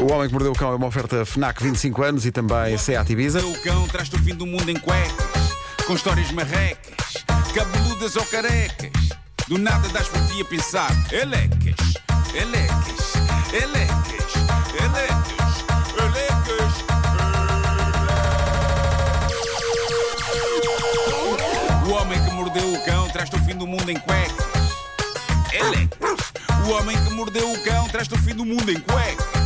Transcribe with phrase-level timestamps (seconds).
[0.00, 3.12] O Homem que Mordeu o Cão é uma oferta FNAC 25 anos e também Seat
[3.12, 3.44] Ibiza.
[3.44, 5.26] O cão traz-te o fim do mundo em cuecas,
[5.86, 7.22] com histórias marrecas,
[7.54, 8.90] cabeludas ou carecas.
[9.46, 11.74] Do nada das por ti a pensar, elecas,
[12.32, 13.12] elecas,
[13.52, 14.32] elecas,
[14.80, 15.64] elecas,
[15.98, 16.74] elecas.
[21.86, 24.46] O homem que mordeu o cão traz-te o fim do mundo em cuecas.
[25.52, 26.32] Elecas.
[26.66, 29.39] O homem que mordeu o cão traz-te o fim do mundo em cuecas.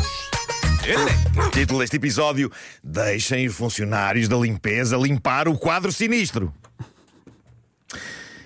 [1.53, 2.53] Título deste episódio:
[2.83, 6.53] Deixem os funcionários da limpeza limpar o quadro sinistro.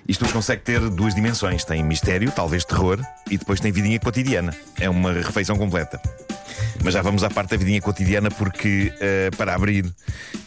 [0.07, 4.55] Isto consegue ter duas dimensões: tem mistério, talvez terror, e depois tem vidinha cotidiana.
[4.79, 6.01] É uma refeição completa.
[6.83, 9.85] Mas já vamos à parte da vidinha cotidiana, porque eh, para abrir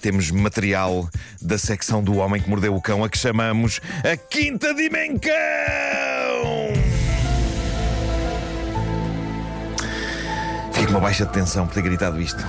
[0.02, 1.10] temos material
[1.42, 5.22] da secção do Homem que Mordeu o Cão, a que chamamos a Quinta Dimensão!
[10.92, 12.44] Uma baixa de tensão por ter gritado isto.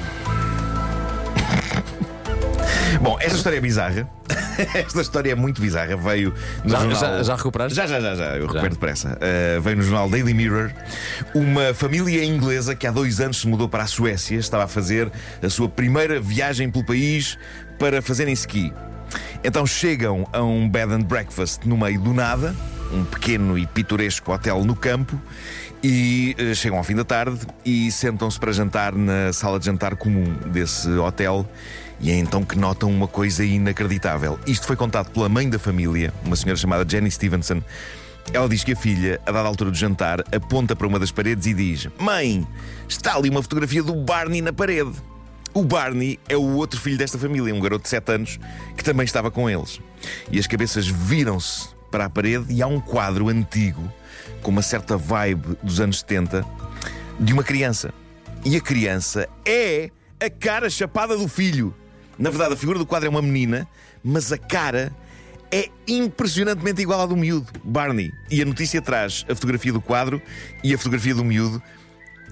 [3.00, 4.08] Bom, esta história é bizarra.
[4.74, 5.96] esta história é muito bizarra.
[5.96, 7.00] Veio no Já- jornal...
[7.00, 7.74] já- já recuperaste?
[7.76, 8.24] Já, já, já, já.
[8.36, 9.18] Eu recupero depressa.
[9.18, 10.70] Uh, veio no jornal Daily Mirror
[11.34, 14.36] uma família inglesa que há dois anos se mudou para a Suécia.
[14.36, 15.10] Estava a fazer
[15.42, 17.36] a sua primeira viagem pelo país
[17.78, 18.72] para fazerem ski.
[19.42, 22.54] Então chegam a um bed and breakfast no meio do nada,
[22.92, 25.20] um pequeno e pitoresco hotel no campo,
[25.82, 29.96] e eh, chegam ao fim da tarde e sentam-se para jantar na sala de jantar
[29.96, 31.46] comum desse hotel.
[32.00, 34.38] E é então que notam uma coisa inacreditável.
[34.46, 37.62] Isto foi contado pela mãe da família, uma senhora chamada Jenny Stevenson.
[38.32, 41.46] Ela diz que a filha, a dada altura do jantar, aponta para uma das paredes
[41.46, 42.46] e diz: Mãe,
[42.88, 44.92] está ali uma fotografia do Barney na parede.
[45.54, 48.40] O Barney é o outro filho desta família, um garoto de 7 anos,
[48.76, 49.80] que também estava com eles.
[50.30, 53.92] E as cabeças viram-se para a parede e há um quadro antigo,
[54.40, 56.44] com uma certa vibe dos anos 70,
[57.20, 57.92] de uma criança.
[58.44, 61.74] E a criança é a cara chapada do filho.
[62.18, 63.68] Na verdade, a figura do quadro é uma menina,
[64.02, 64.90] mas a cara
[65.52, 68.10] é impressionantemente igual à do miúdo, Barney.
[68.30, 70.20] E a notícia traz a fotografia do quadro
[70.64, 71.62] e a fotografia do miúdo.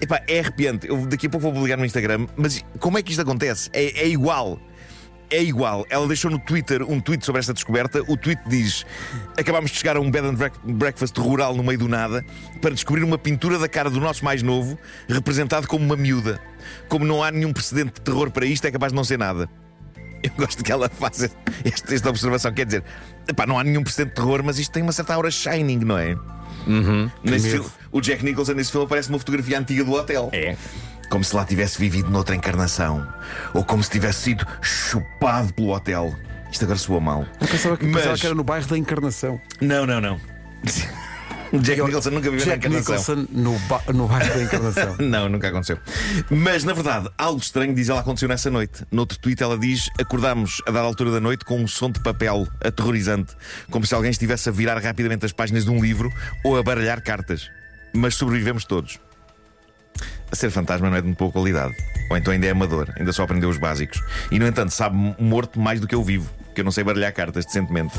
[0.01, 0.87] Epá, é arrepiante.
[0.87, 3.69] Eu daqui a pouco vou publicar no Instagram, mas como é que isto acontece?
[3.71, 4.59] É, é igual.
[5.31, 5.85] É igual.
[5.89, 8.03] Ela deixou no Twitter um tweet sobre esta descoberta.
[8.07, 8.85] O tweet diz:
[9.37, 10.35] Acabámos de chegar a um bed and
[10.73, 12.23] breakfast rural no meio do nada
[12.61, 14.77] para descobrir uma pintura da cara do nosso mais novo,
[15.07, 16.39] representado como uma miúda.
[16.89, 19.49] Como não há nenhum precedente de terror para isto, é capaz de não ser nada.
[20.21, 21.31] Eu gosto que ela faça
[21.65, 22.53] este- esta observação.
[22.53, 22.83] Quer dizer,
[23.27, 25.97] epá, não há nenhum precedente de terror, mas isto tem uma certa aura shining, não
[25.97, 26.15] é?
[27.23, 27.41] Medo.
[27.41, 30.29] filme, o Jack Nicholson nesse filme aparece numa fotografia antiga do hotel.
[30.31, 30.55] É.
[31.11, 33.05] Como se lá tivesse vivido noutra encarnação.
[33.53, 36.15] Ou como se tivesse sido chupado pelo hotel.
[36.51, 37.25] Isto agora soa mal.
[37.39, 39.39] Eu pensava que, Mas- pensava que era no bairro da Encarnação.
[39.61, 40.19] Não, não, não.
[41.61, 43.15] Jack Nicholson nunca viveu na Jack encarnação.
[43.17, 44.95] Nicholson no, ba- no bairro da Encarnação.
[45.05, 45.77] Não, nunca aconteceu.
[46.29, 48.85] Mas, na verdade, algo estranho, diz ela, aconteceu nessa noite.
[48.89, 52.47] Noutro tweet, ela diz: Acordámos a dada altura da noite com um som de papel
[52.63, 53.35] aterrorizante,
[53.69, 56.09] como se alguém estivesse a virar rapidamente as páginas de um livro
[56.41, 57.49] ou a baralhar cartas.
[57.93, 58.97] Mas sobrevivemos todos.
[60.31, 61.73] A ser fantasma não é de muito boa qualidade.
[62.09, 64.01] Ou então ainda é amador, ainda só aprendeu os básicos.
[64.31, 67.13] E, no entanto, sabe morto mais do que eu vivo, porque eu não sei baralhar
[67.13, 67.93] cartas decentemente.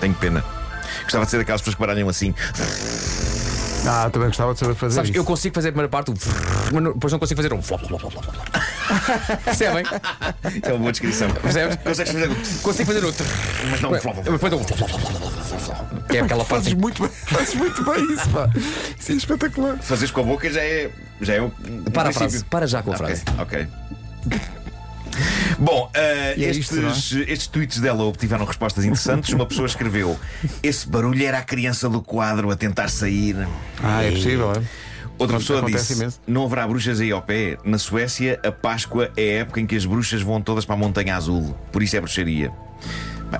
[0.00, 0.44] Tenho pena.
[1.02, 2.34] Gostava de ser daquelas pessoas que baralham assim.
[3.86, 5.18] Ah, também gostava de saber fazer Sabes, isso.
[5.18, 6.14] eu consigo fazer a primeira parte, o
[6.72, 8.48] mas não- depois não consigo fazer um flop, flop, flop, flop, flop.
[9.44, 9.84] Percebem?
[10.62, 11.30] É uma boa descrição.
[11.30, 11.76] Percebes?
[11.76, 12.28] Consegues fazer.
[12.62, 13.24] Consigo fazer outro.
[13.70, 14.24] Mas não, flop, flop.
[14.24, 15.32] Depois um flop, flop, flop,
[16.16, 16.64] é aquela parte.
[16.64, 18.50] Fazes muito bem, fazes muito bem isso, pá.
[18.98, 19.78] Isso é espetacular.
[19.78, 20.90] Fazes com a boca já é.
[21.20, 21.50] Já é o.
[21.92, 23.22] Para a frase, para já com a frase.
[23.38, 23.66] ok.
[25.58, 25.90] Bom,
[26.36, 29.32] E é estes, isto, estes tweets dela obtiveram respostas interessantes.
[29.32, 30.18] Uma pessoa escreveu:
[30.62, 33.36] Esse barulho era a criança do quadro a tentar sair.
[33.82, 34.62] Ah, é possível, é?
[35.18, 36.20] Outra pessoa disse: imenso.
[36.26, 37.58] Não haverá bruxas aí ao pé.
[37.64, 40.78] Na Suécia, a Páscoa é a época em que as bruxas vão todas para a
[40.78, 41.56] Montanha Azul.
[41.72, 42.52] Por isso é bruxaria.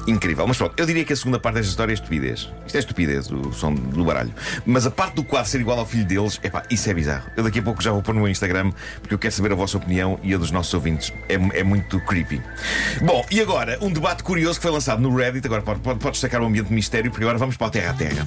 [0.06, 0.46] Incrível.
[0.46, 2.48] Mas pronto, eu diria que a segunda parte desta história é estupidez.
[2.66, 4.32] Isto é estupidez, o som do baralho.
[4.66, 7.30] Mas a parte do quadro ser igual ao filho deles, epá, isso é bizarro.
[7.36, 9.54] Eu daqui a pouco já vou pôr no meu Instagram porque eu quero saber a
[9.54, 11.12] vossa opinião e a dos nossos ouvintes.
[11.28, 12.42] É, é muito creepy.
[13.02, 15.46] Bom, e agora, um debate curioso que foi lançado no Reddit.
[15.46, 17.94] Agora pode, pode, pode destacar o ambiente de mistério, porque agora vamos para o Terra
[17.94, 18.26] Terra.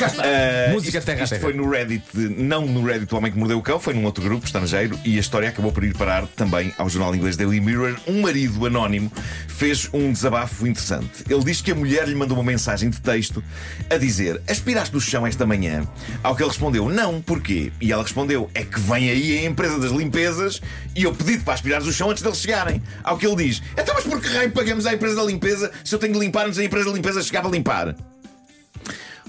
[0.00, 1.42] Uh, Música isto, terra a isto terra.
[1.42, 4.22] foi no Reddit, não no Reddit do Homem que Mordeu o Cão, foi num outro
[4.22, 7.96] grupo estrangeiro e a história acabou por ir parar também ao jornal inglês Daily Mirror.
[8.06, 9.12] Um marido anónimo
[9.48, 11.24] fez um desabafo interessante.
[11.28, 13.42] Ele diz que a mulher lhe mandou uma mensagem de texto
[13.90, 15.86] a dizer: Aspiraste do chão esta manhã?
[16.22, 17.72] Ao que ele respondeu: Não, porquê?
[17.80, 20.60] E ela respondeu: É que vem aí a empresa das limpezas
[20.94, 22.82] e eu pedi-te para aspirares o chão antes deles chegarem.
[23.02, 25.94] Ao que ele diz: Então, mas por que raio pagamos à empresa da limpeza se
[25.94, 27.94] eu tenho de limpar antes da empresa da limpeza chegar a limpar?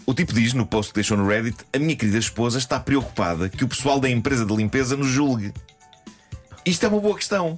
[0.06, 3.48] O tipo diz no post que deixou no Reddit: A minha querida esposa está preocupada
[3.50, 5.54] que o pessoal da empresa de limpeza nos julgue.
[6.66, 7.58] Isto é uma boa questão.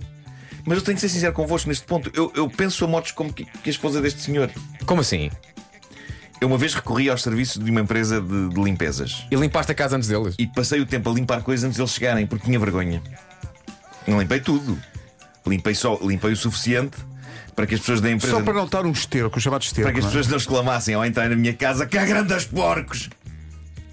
[0.65, 2.11] Mas eu tenho que ser sincero convosco neste ponto.
[2.13, 4.49] Eu, eu penso a modos como que, que a esposa deste senhor.
[4.85, 5.29] Como assim?
[6.41, 9.75] Eu uma vez recorri aos serviços de uma empresa de, de limpezas E limpaste a
[9.75, 10.35] casa antes deles?
[10.37, 13.01] e passei o tempo a limpar coisas antes deles chegarem porque tinha vergonha.
[14.07, 14.77] Não limpei tudo.
[15.47, 16.97] Limpei só, limpei o suficiente
[17.55, 19.83] para que as pessoas da empresa Só para não estar um esterco, o chamado esterco.
[19.83, 20.07] para que as é?
[20.07, 23.09] pessoas não exclamassem ao entrar na minha casa que grandes porcos.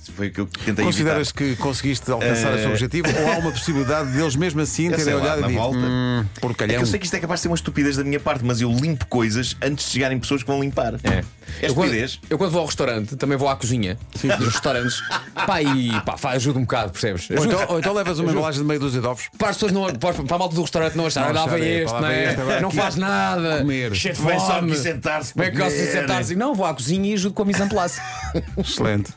[0.03, 1.55] Isso foi o que eu tentei Consideras evitar.
[1.55, 4.97] que conseguiste alcançar o seu Eh, objetivo ou há uma possibilidade deles mesmo assim Eu
[4.97, 5.79] terem lá, olhado na e dito volta.
[5.79, 8.19] hum, É que eu sei que isto é capaz de ser uma estupidez da minha
[8.19, 10.95] parte, mas eu limpo coisas antes de chegarem pessoas que vão limpar.
[11.05, 11.23] É.
[11.61, 12.21] É Eu quando, estupidez.
[12.31, 13.97] eu quando vou ao restaurante também vou à cozinha
[14.39, 15.01] dos restaurantes.
[15.47, 17.29] Pá, e pá, faz- ajuda um bocado, percebes?
[17.31, 19.29] Ou então, ou então levas uma embalagem de meia dúzia de ovos.
[19.39, 21.57] Para as pessoas não, para, para a malta do restaurante não acharem, Não olha, lá
[21.59, 22.25] vem este, lá não, é?
[22.25, 23.59] este, não aqui faz nada.
[23.59, 23.95] comer.
[23.95, 26.35] Cheio de Vem só aqui sentar-se Vem cá sentar-se.
[26.35, 28.01] Não, vou à cozinha e ajudo com a mise en place.
[28.57, 29.13] Excelente.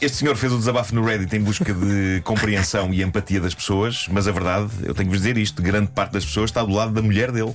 [0.00, 4.06] Este senhor fez o desabafo no Reddit em busca de compreensão e empatia das pessoas,
[4.10, 6.72] mas a verdade, eu tenho que vos dizer isto: grande parte das pessoas está do
[6.72, 7.54] lado da mulher dele.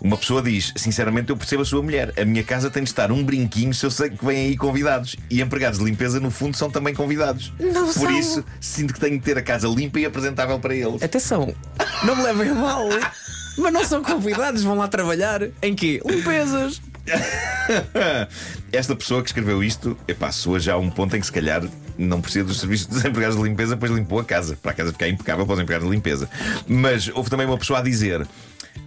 [0.00, 2.12] Uma pessoa diz: Sinceramente, eu percebo a sua mulher.
[2.18, 5.16] A minha casa tem de estar um brinquinho se eu sei que vêm aí convidados.
[5.30, 7.52] E empregados de limpeza, no fundo, são também convidados.
[7.58, 8.18] Não Por são.
[8.18, 11.02] isso, sinto que tenho que ter a casa limpa e apresentável para eles.
[11.02, 11.54] Atenção,
[12.04, 12.88] não me levem a mal.
[13.58, 15.40] Mas não são convidados, vão lá trabalhar.
[15.62, 16.00] Em quê?
[16.04, 16.80] Limpezas.
[18.72, 21.62] Esta pessoa que escreveu isto, epá, soa já a um ponto em que se calhar
[21.98, 24.92] não precisa dos serviços dos empregados de limpeza, pois limpou a casa, para a casa
[24.92, 26.28] ficar impecável para os empregados de limpeza.
[26.66, 28.26] Mas houve também uma pessoa a dizer.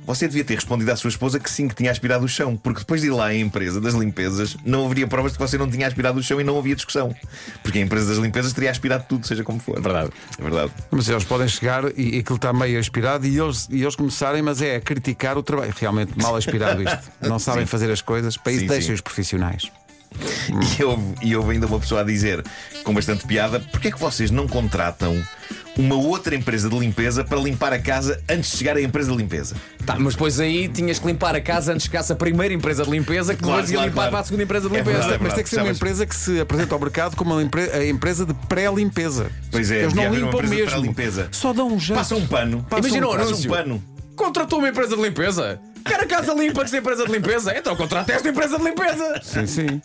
[0.06, 2.80] Você devia ter respondido à sua esposa que sim, que tinha aspirado o chão, porque
[2.80, 5.69] depois de ir lá à empresa das limpezas não haveria provas de que você não
[5.69, 7.15] tinha aspirado o chão e não havia discussão.
[7.62, 9.80] Porque a empresa das limpezas teria aspirado tudo, seja como for.
[9.80, 10.12] Verdade.
[10.38, 10.71] É verdade.
[10.89, 14.62] Mas eles podem chegar e, aquilo está meio aspirado e eles, e eles começarem, mas
[14.62, 15.74] é a criticar o trabalho.
[15.77, 17.12] Realmente mal aspirado isto.
[17.21, 18.94] Não sabem fazer as coisas, para isso Sim, deixem sim.
[18.94, 19.71] os profissionais.
[20.79, 22.44] E houve, e houve ainda uma pessoa a dizer,
[22.83, 25.21] com bastante piada, porque é que vocês não contratam
[25.77, 29.17] uma outra empresa de limpeza para limpar a casa antes de chegar à empresa de
[29.17, 29.56] limpeza?
[29.85, 32.83] Tá, mas depois aí tinhas que limpar a casa antes de chegasse a primeira empresa
[32.83, 34.11] de limpeza que Claro, depois ia claro, limpar claro.
[34.11, 34.97] para a segunda empresa de É limpeza.
[35.00, 37.41] verdade, Mas tem que ser uma Sabes- empresa que se apresenta ao mercado como uma
[37.73, 39.31] a empresa de pré-limpeza.
[39.51, 41.27] Pois é, Eles não uma limpam mesmo.
[41.31, 41.97] Só dão um jeito.
[41.97, 42.65] Passa um pano.
[42.69, 43.29] Passa Imagina um o pano.
[43.29, 43.83] Passa um pano.
[44.15, 45.61] Contratou uma empresa de limpeza?
[45.85, 47.57] Quer a casa limpa antes da empresa de limpeza?
[47.57, 49.21] Então contrata esta empresa de limpeza.
[49.23, 49.81] Sim, sim.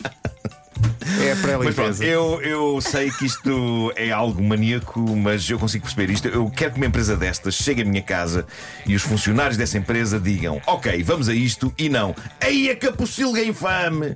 [1.21, 2.03] É a Mas pronto, pré-limpeza.
[2.03, 6.27] eu, eu sei que isto é algo maníaco, mas eu consigo perceber isto.
[6.27, 8.45] Eu quero que uma empresa destas chegue à minha casa
[8.85, 12.15] e os funcionários dessa empresa digam: Ok, vamos a isto e não.
[12.41, 14.15] Aí a capocilga infame!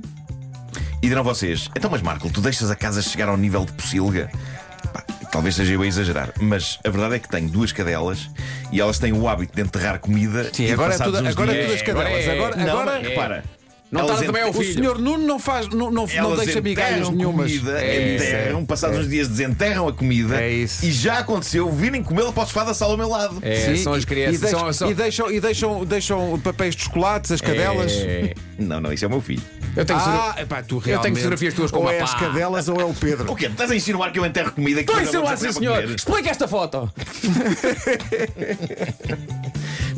[1.02, 4.30] E dirão vocês: Então, mas Marco, tu deixas a casa chegar ao nível de pocilga?
[4.92, 8.30] Pá, Talvez seja eu a exagerar, mas a verdade é que tenho duas cadelas
[8.72, 10.50] e elas têm o hábito de enterrar comida.
[10.52, 12.08] Sim, e agora é tudo, agora é tudo as cadelas.
[12.08, 13.44] agora é- Agora, Não, agora repara.
[13.92, 14.74] Não elas está também ao o filho.
[14.74, 17.52] senhor Nuno não faz, não, não, não deixa migalhas enterram nenhumas.
[17.52, 18.28] comida, É isso, é.
[18.28, 20.86] enterram, passados uns dias desenterram a comida É isso.
[20.86, 23.40] e já aconteceu virem comê-la para o sofá da sala ao meu lado.
[23.42, 24.36] É, Sim, são as e- crianças.
[24.36, 24.92] E, deixam, são, são...
[24.92, 27.92] e deixam, e deixam, deixam papéis de chocolates, as cadelas.
[27.94, 28.34] É.
[28.60, 29.42] Não, não, isso é o meu filho.
[29.76, 31.16] Eu tenho Ah, epá, tu tenho realmente.
[31.18, 33.30] fotografias tuas com ou é as cadelas ou é o Pedro.
[33.32, 33.46] O quê?
[33.48, 35.84] Estás a insinuar que eu enterro comida Estou a insinuar, sim, senhor.
[35.86, 36.92] Explica esta foto.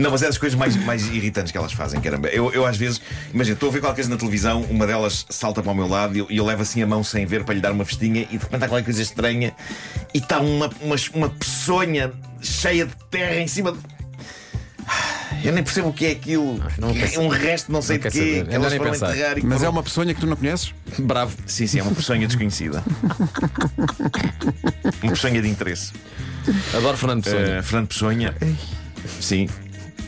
[0.02, 2.28] Não, mas é das coisas mais, mais irritantes que elas fazem, caramba.
[2.30, 3.02] Eu, eu às vezes,
[3.34, 6.16] imagina, estou a ver qualquer coisa na televisão, uma delas salta para o meu lado
[6.16, 8.38] e eu, eu levo assim a mão sem ver para lhe dar uma festinha e
[8.38, 9.54] de repente há qualquer coisa estranha
[10.14, 12.12] e está uma, uma, uma peçonha
[12.42, 13.80] cheia de terra em cima de.
[15.44, 16.60] Eu nem percebo o que é aquilo.
[16.78, 18.46] não quer é um resto, não sei não de quê, saber.
[18.48, 19.12] que É elas nem foram pensar.
[19.12, 20.74] enterrar e Mas é foram- uma peçonha que tu não conheces?
[21.00, 21.36] Bravo.
[21.46, 22.84] Sim, sim, é uma peçonha desconhecida.
[25.02, 25.94] uma peçonha de interesse.
[26.76, 27.42] Adoro Fernando Pessoa.
[27.60, 28.14] Uh, Fernando Pessoa.
[29.20, 29.48] Sim.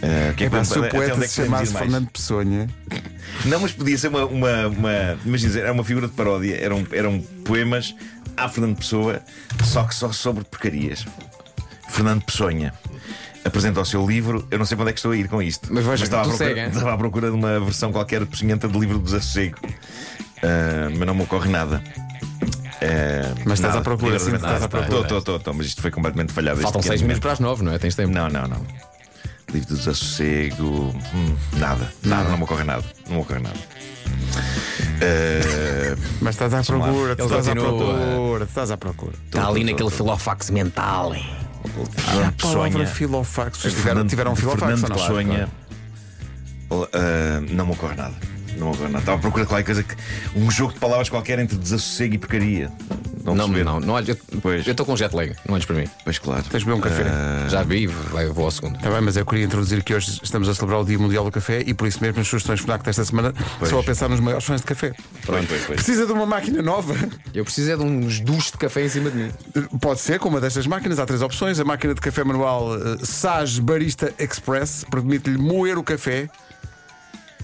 [0.03, 1.85] Uh, o que é que Epá, se o poeta é que se chamasse mais?
[1.85, 2.43] Fernando Pessoa.
[2.43, 4.25] Não, mas podia ser uma.
[4.25, 6.57] uma, uma imagina, era uma figura de paródia.
[6.57, 7.95] Eram, eram poemas
[8.35, 9.21] a Fernando Pessoa,
[9.63, 11.05] só que só sobre porcarias.
[11.87, 12.51] Fernando Pessoa
[13.45, 14.45] apresenta o seu livro.
[14.51, 15.69] Eu não sei para onde é que estou a ir com isto.
[15.71, 18.77] Mas veja, estava, à procura, segue, estava à procura de uma versão qualquer peçonhenta de
[18.77, 19.57] livro do Desassossego.
[19.63, 21.81] Uh, mas não me ocorre nada.
[22.83, 25.01] Uh, Mas estás nada, à procura, sim, estás à procura.
[25.01, 26.59] Estou, estou, estou, mas isto foi completamente falhado.
[26.59, 27.21] Faltam seis minutos momento.
[27.21, 27.77] para as nove, não é?
[27.79, 28.11] Tens tempo.
[28.11, 28.92] Não, não, não.
[29.53, 30.65] Livro do desassossego.
[31.13, 32.83] hum, nada, nada, não me ocorre nada.
[33.07, 33.59] Não me ocorre nada.
[35.01, 39.13] Eh, Mas estás à procura, tu estás à procura, tu estás à procura.
[39.25, 41.13] Está ali naquele filofax mental.
[41.13, 41.25] hein?
[41.95, 43.59] Fernando A palavra filofax.
[43.59, 45.35] Tiveram, tiveram um filofax Fernando ou não?
[45.35, 45.49] Pessoa.
[46.93, 48.13] Eh, não me ocorre nada.
[48.57, 48.99] Não me ocorre nada.
[48.99, 49.95] Estava à procura de qualquer coisa que.
[50.35, 52.71] Um jogo de palavras qualquer entre desassossego e porcaria.
[53.23, 54.17] Não, Não, não, não olha.
[54.41, 54.65] Pois.
[54.65, 55.87] Eu estou com jet lag, não olhes para mim.
[56.03, 56.43] Pois claro.
[56.43, 57.05] Tens de beber um café.
[57.49, 58.75] Já vi, vai, vou ao segundo.
[58.75, 61.31] Está bem, mas eu queria introduzir que hoje estamos a celebrar o Dia Mundial do
[61.31, 64.45] Café e por isso mesmo as sugestões FNAC desta semana são a pensar nos maiores
[64.45, 64.93] fãs de café.
[65.25, 65.75] Pois, pois, pois.
[65.75, 66.93] Precisa de uma máquina nova?
[67.33, 69.31] Eu preciso é de uns duches de café em cima de mim.
[69.81, 71.59] Pode ser com uma destas máquinas, há três opções.
[71.59, 76.27] A máquina de café manual eh, Sage Barista Express permite-lhe moer o café.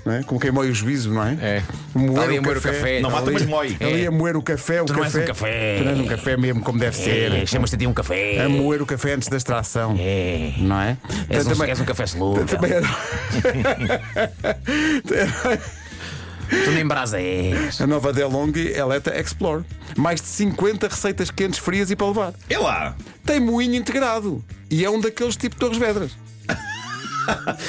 [0.05, 0.23] Não é?
[0.23, 1.33] Como quem moe o juízo, não é?
[1.41, 1.63] É.
[1.93, 2.77] Moer, Está ali o, a moer o café.
[2.77, 2.99] café.
[3.01, 3.77] Não mata, Ali- mas moe.
[3.79, 4.07] Ali É.
[4.07, 5.17] a moer o café, o Tu não café.
[5.19, 5.77] és um café.
[5.77, 7.47] Tu não és um café mesmo como deve ser.
[7.47, 8.41] Chamas-te ti um café.
[8.43, 9.95] A moer o café antes da extração.
[9.99, 10.53] É.
[10.57, 10.97] Não é?
[11.29, 12.45] És um, Também- és um café solúvel.
[12.45, 12.87] também era-
[16.49, 17.79] Tu nem brasa és.
[17.79, 19.63] A nova DeLonghi Eleta Explore.
[19.95, 22.33] Mais de 50 receitas quentes, frias e para levar.
[22.49, 22.95] É lá!
[23.23, 24.43] Tem moinho integrado.
[24.71, 26.11] E é um daqueles tipo Torres Vedras.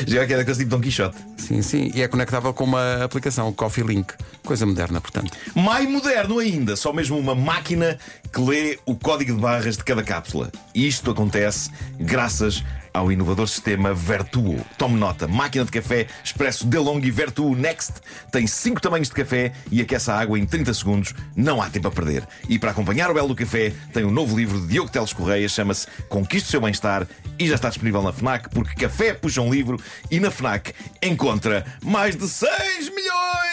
[0.07, 1.19] Já que é daqueles tipo Dom Quixote.
[1.51, 1.91] Sim, sim.
[1.93, 4.15] E é conectável com uma aplicação, Coffee Link.
[4.45, 5.37] Coisa moderna, portanto.
[5.53, 7.99] Mais moderno ainda, só mesmo uma máquina
[8.33, 10.53] que lê o código de barras de cada cápsula.
[10.73, 14.65] E isto acontece graças ao inovador sistema Vertuo.
[14.79, 17.95] Tome nota, máquina de café Expresso DeLonghi Vertuo Next
[18.31, 21.15] tem 5 tamanhos de café e aquece a água em 30 segundos.
[21.35, 22.27] Não há tempo a perder.
[22.49, 25.49] E para acompanhar o belo do café, tem um novo livro de Diogo Teles Correia,
[25.49, 27.07] chama-se Conquiste o seu bem-estar
[27.39, 29.81] e já está disponível na FNAC, porque café puxa um livro
[30.11, 33.50] e na FNAC encontra mais de 6 milhões!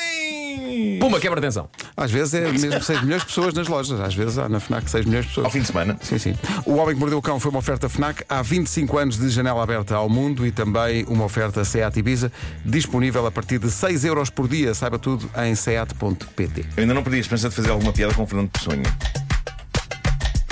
[0.99, 1.69] Puma, quebra atenção.
[1.95, 3.99] Às vezes é mesmo 6 milhões de pessoas nas lojas.
[3.99, 5.45] Às vezes há na FNAC 6 milhões de pessoas.
[5.45, 5.97] Ao fim de semana.
[6.01, 6.35] Sim, sim.
[6.65, 9.61] O Homem que Mordeu o Cão foi uma oferta FNAC há 25 anos de janela
[9.63, 12.31] aberta ao mundo e também uma oferta SEAT Ibiza,
[12.65, 14.73] disponível a partir de 6 euros por dia.
[14.73, 16.65] Saiba tudo em seat.pt.
[16.75, 18.75] Eu ainda não perdi a esperança de fazer alguma piada com o Fernando Pessoa.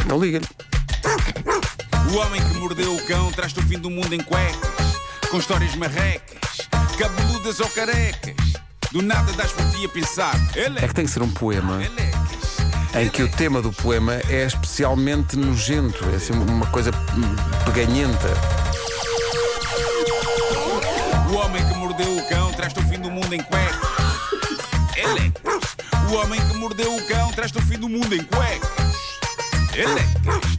[0.06, 0.46] Então liga-lhe.
[2.12, 5.76] O homem que mordeu o cão traz-te o fim do mundo em cuecas, com histórias
[5.76, 6.68] marrecas,
[6.98, 8.55] cabeludas ou carecas.
[8.96, 10.34] Do nada das por ti a pensar.
[10.56, 11.82] Ele É que tem que ser um poema
[12.98, 16.94] em que o tema do poema é especialmente nojento, é assim uma coisa
[17.66, 18.30] peganhenta.
[21.30, 23.90] O homem que mordeu o cão traz-te o fim do mundo em cuecas.
[24.96, 25.76] Elecas.
[26.10, 28.96] O homem que mordeu o cão traz-te o fim do mundo em cuecas.
[29.74, 30.56] Elecas.